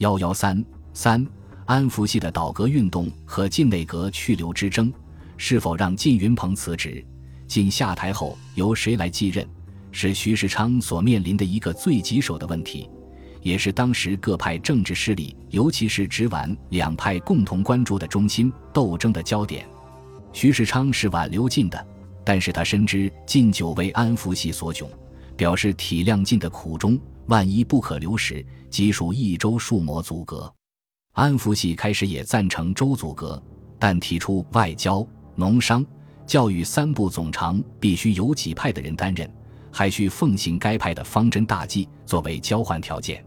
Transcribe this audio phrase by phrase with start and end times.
[0.00, 1.26] 幺幺三三，
[1.66, 4.90] 安福系的倒阁运动和晋内阁去留之争，
[5.36, 7.04] 是否让靳云鹏辞职？
[7.46, 9.46] 晋下台后由谁来继任？
[9.92, 12.88] 是徐世昌所面临的一个最棘手的问题，
[13.42, 19.68] 也是当时各派政治势力，尤其是直皖两派共同关注的中心斗争的焦点。
[20.32, 21.86] 徐世昌是挽留晋的，
[22.24, 24.86] 但是他深知晋久为安福系所窘，
[25.36, 26.98] 表示体谅晋的苦衷。
[27.30, 30.52] 万一不可留时，即属益州数模阻隔。
[31.12, 33.40] 安福系开始也赞成州阻隔，
[33.78, 35.06] 但提出外交、
[35.36, 35.86] 农商、
[36.26, 39.32] 教育三部总长必须由己派的人担任，
[39.70, 43.24] 还需奉行该派的方针大计作为交换条件。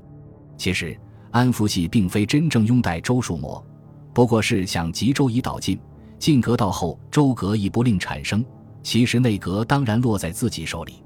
[0.57, 0.99] 其实，
[1.31, 3.65] 安福系并非真正拥戴周树模，
[4.13, 5.79] 不过是想集周以导进，
[6.19, 8.43] 进阁到后，周阁亦不令产生，
[8.81, 11.01] 其实内阁当然落在自己手里。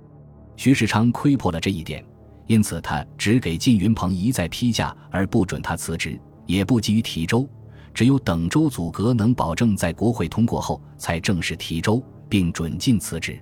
[0.56, 2.04] 徐世昌窥破了这一点。
[2.48, 7.48] 因此，他只给靳云鹏一再批假，而不准他辞职，也不急于提州。
[7.94, 13.38] 只有等州阻隔能保证在国会通过后，才正式提州，并准靳辞职。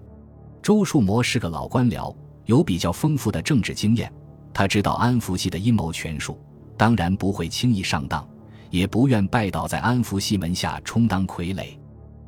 [0.61, 4.11] 周树模是个老官僚，有比较丰富的政治经验，
[4.51, 6.39] 他知道安福系的阴谋权术，
[6.75, 8.27] 当然不会轻易上当，
[8.71, 11.77] 也不愿拜倒在安福系门下充当傀儡。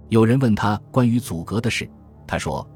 [0.09, 1.89] 有人问他关于阻隔的事，
[2.27, 2.67] 他说。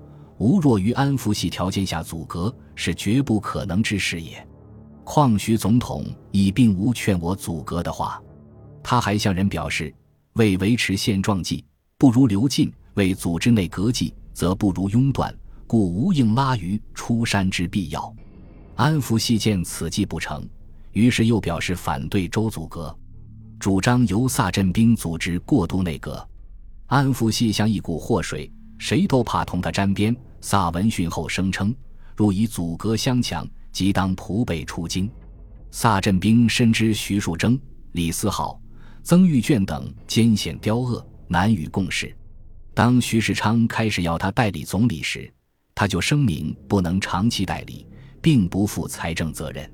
[0.42, 4.44] 吾若于安抚系条件下阻隔，是绝不可能之事也。
[5.04, 8.20] 况徐总统已并无劝我阻隔的话。
[8.82, 9.94] 他还向人表示，
[10.34, 11.64] 为维持现状计，
[11.96, 15.32] 不如留进；为组织内阁计，则不如拥断，
[15.68, 18.12] 故无应拉于出山之必要。
[18.76, 20.44] 安抚系见此计不成，
[20.94, 22.98] 于是又表示反对周阻隔，
[23.60, 26.28] 主张由萨镇兵组织过渡内阁。
[26.88, 30.16] 安抚系像一股祸水，谁都怕同他沾边。
[30.42, 31.74] 萨闻讯后声称
[32.18, 35.08] ：“若以阻隔相强，即当仆备出京。”
[35.70, 37.60] 萨镇兵深知徐树铮、
[37.92, 38.60] 李思浩、
[39.04, 42.12] 曾玉卷等艰险刁恶，难与共事。
[42.74, 45.32] 当徐世昌开始要他代理总理时，
[45.76, 47.86] 他就声明不能长期代理，
[48.20, 49.72] 并不负财政责任。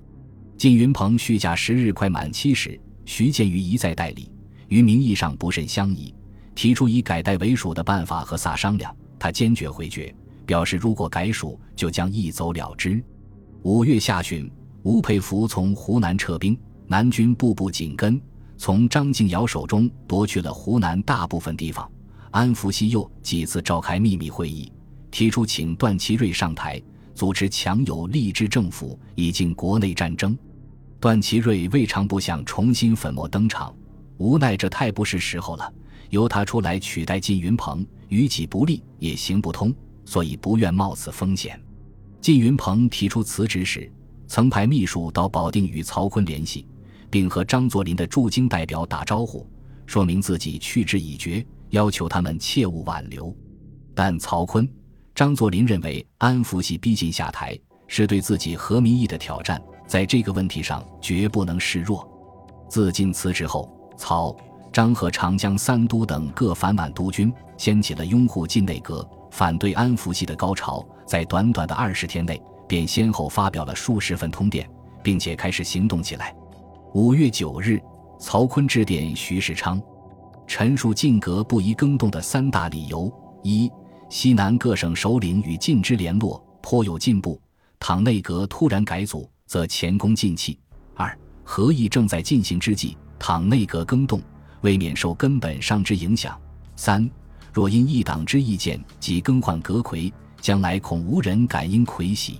[0.57, 4.29] 靳云鹏续假十日快满期时，徐建瑜一再代理，
[4.67, 6.13] 于名义上不甚相宜，
[6.57, 10.13] 提出以改代为属的办法和萨商量，他坚决回绝。
[10.44, 13.00] 表示，如果改属，就将一走了之。
[13.62, 14.51] 五月下旬，
[14.81, 16.57] 吴佩孚从湖南撤兵，
[16.88, 18.19] 南军步步紧跟，
[18.57, 21.88] 从张敬尧手中夺去了湖南大部分地方。
[22.31, 24.72] 安福系又几次召开秘密会议，
[25.12, 26.81] 提出请段祺瑞上台，
[27.13, 30.35] 组织强有力之政府，以进国内战争。
[31.00, 33.72] 段祺瑞未尝不想重新粉墨登场，
[34.17, 35.72] 无奈这太不是时候了。
[36.09, 39.73] 由他出来取代靳云鹏，于己不利，也行不通。
[40.06, 41.62] 所以不愿冒此风险。
[42.22, 43.91] 靳云鹏提出辞职时，
[44.25, 46.66] 曾派秘书到保定与曹锟联系，
[47.09, 49.46] 并和张作霖的驻京代表打招呼，
[49.85, 53.35] 说明自己去之已决，要求他们切勿挽留。
[53.94, 54.66] 但曹锟、
[55.13, 62.09] 张作霖认为安福系逼近下台是对自己和民意的挑战，在这个问题上绝不能示弱。
[62.69, 64.34] 自靳辞职后，曹、
[64.72, 69.07] 张和长江三都等各反满督军掀起了拥护晋内阁。
[69.29, 74.67] 反对安福系的高潮，在短短的二十天内，便先后发表了数十份通电，
[75.03, 76.35] 并且开始行动起来。
[76.94, 77.79] 五月九日，
[78.19, 79.79] 曹锟致电徐世昌，
[80.47, 83.11] 陈述晋阁不宜更动的三大理由：
[83.44, 83.69] 一、
[84.09, 87.39] 西南各省首领与晋之联络颇有进步，
[87.79, 90.57] 倘内阁突然改组，则前功尽弃；
[90.95, 94.19] 二、合议正在进行之际，倘内阁更动，
[94.62, 96.34] 未免受根本上之影响；
[96.75, 97.09] 三。
[97.53, 102.40] 若因一党之意见即更换阁魁，将来恐无人敢因魁喜。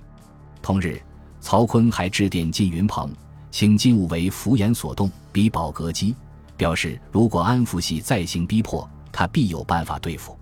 [0.62, 1.02] 同日，
[1.40, 3.10] 曹锟还致电靳云鹏，
[3.50, 6.14] 请靳勿为浮言所动，逼保阁基，
[6.56, 10.38] 表示如果安福系再行逼迫，他必有办法对付。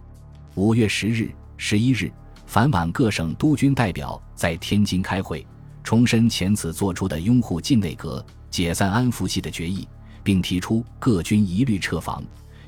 [0.56, 2.12] 五月十日、十一日，
[2.44, 5.46] 反皖各省督军代表在天津开会，
[5.82, 9.88] 重申前次作出的拥护晋内阁、解散安福系的决议，
[10.26, 12.20] 并提出各军一律撤防。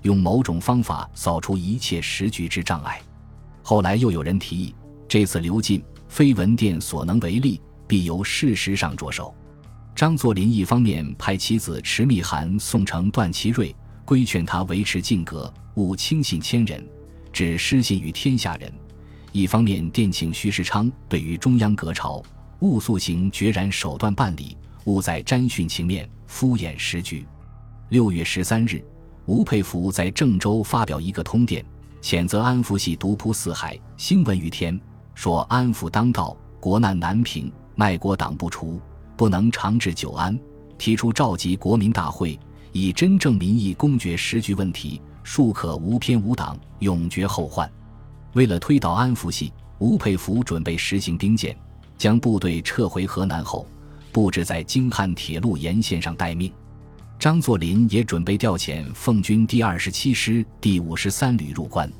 [0.03, 3.03] 用某种方法扫除一切时局之障碍。
[3.65, 4.73] 后来又有人提议，
[5.09, 9.35] 这次刘进非文电所能为力，必由事实上着手。
[9.97, 13.75] 张作霖一方面派其子迟密函送呈段祺瑞，
[14.05, 16.87] 规劝他维持禁格，勿轻信千人，
[17.33, 18.71] 只失信于天下人；
[19.33, 22.23] 一方面电请徐世昌对于中央阁朝，
[22.61, 27.27] 勿速行决然手段办理，勿在沾训情面，敷衍时局。
[27.89, 28.85] 六月十三日。
[29.25, 31.65] 吴佩孚在郑州发表一个通电，
[32.01, 34.79] 谴责安福系独铺四海，兴闻于天，
[35.15, 38.81] 说安福当道，国难难平，卖国党不除，
[39.17, 40.39] 不能长治久安，
[40.79, 42.39] 提出召集国民大会，
[42.73, 47.71] 以真正民意公决时局问题，庶可无偏无党，永绝后患。
[48.35, 51.55] 为了推倒安福系，吴佩孚准备实行兵谏，
[51.97, 53.67] 将部队撤回河南后，
[54.11, 56.51] 布置在京汉铁路沿线上待命。
[57.19, 61.91] 张作霖也准备调遣奉军第二十七师第五十三旅入关。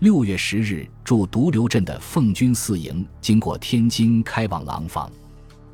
[0.00, 5.08] 六月十日，驻独流镇的奉军四营经过天津，开往廊坊。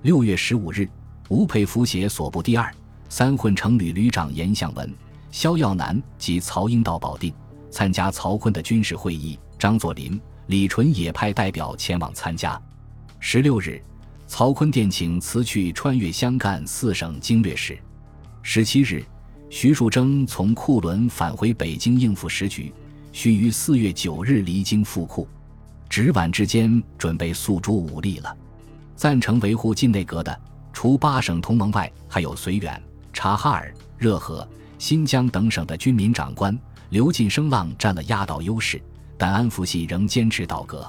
[0.02, 0.86] 六月十五日，
[1.30, 2.70] 吴佩孚携所部第二、
[3.08, 4.92] 三混成旅旅长严向文、
[5.30, 7.32] 萧耀南及曹英到保定
[7.70, 9.38] 参加曹锟的军事会议。
[9.58, 12.60] 张作霖、李纯也派代表前往参加。
[13.18, 13.82] 十六日，
[14.26, 17.78] 曹锟电请辞去穿越湘赣四省经略使。
[18.46, 19.02] 十七日，
[19.48, 22.70] 徐树铮从库伦返回北京应付时局，
[23.10, 25.26] 须于四月九日离京复库。
[25.88, 28.36] 直皖之间准备诉诸武力了。
[28.94, 30.38] 赞成维护晋内阁的，
[30.74, 32.80] 除八省同盟外，还有绥远、
[33.14, 34.46] 察哈尔、热河、
[34.78, 36.56] 新疆等省的军民长官。
[36.90, 38.80] 刘进声浪占了压倒优势，
[39.16, 40.86] 但安福系仍坚持倒阁。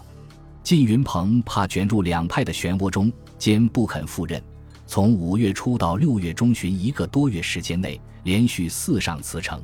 [0.62, 3.10] 靳云鹏怕卷入两派的漩涡中，
[3.40, 4.44] 坚不肯赴任。
[4.88, 9.62] 从五月初到六月中旬一个多月时间内，连续四上辞呈。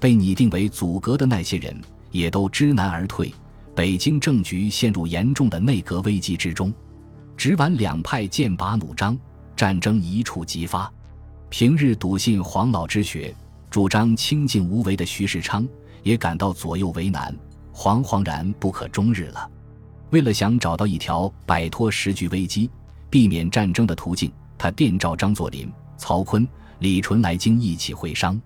[0.00, 1.78] 被拟定为阻隔的那些人，
[2.10, 3.32] 也都知难而退。
[3.74, 6.72] 北京政局陷入严重的内阁危机之中。
[7.36, 9.18] 直皖两派剑拔弩张，
[9.56, 10.90] 战争一触即发。
[11.48, 13.34] 平日笃信黄老之学，
[13.70, 15.66] 主张清静无为的徐世昌，
[16.04, 17.36] 也感到左右为难，
[17.74, 19.50] 惶惶然不可终日了。
[20.10, 22.70] 为了想找到一条摆脱时局危机、
[23.10, 24.30] 避免战争的途径。
[24.58, 26.46] 他电召张作霖、曹锟、
[26.78, 28.40] 李纯来京一起会商。